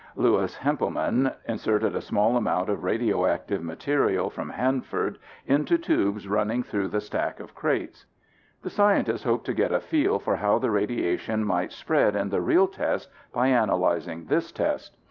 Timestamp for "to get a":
9.45-9.79